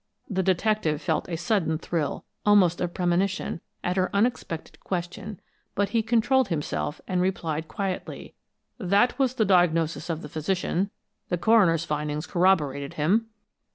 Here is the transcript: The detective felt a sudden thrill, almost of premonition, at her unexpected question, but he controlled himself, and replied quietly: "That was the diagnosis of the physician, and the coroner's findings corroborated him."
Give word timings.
The 0.27 0.41
detective 0.41 0.99
felt 0.99 1.29
a 1.29 1.35
sudden 1.37 1.77
thrill, 1.77 2.25
almost 2.43 2.81
of 2.81 2.91
premonition, 2.91 3.61
at 3.83 3.97
her 3.97 4.09
unexpected 4.15 4.79
question, 4.79 5.39
but 5.75 5.89
he 5.89 6.01
controlled 6.01 6.47
himself, 6.47 6.99
and 7.07 7.21
replied 7.21 7.67
quietly: 7.67 8.33
"That 8.79 9.19
was 9.19 9.35
the 9.35 9.45
diagnosis 9.45 10.09
of 10.09 10.23
the 10.23 10.27
physician, 10.29 10.77
and 10.79 10.89
the 11.29 11.37
coroner's 11.37 11.85
findings 11.85 12.25
corroborated 12.25 12.95
him." 12.95 13.27